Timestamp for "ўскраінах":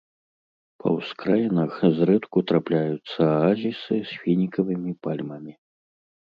0.93-1.71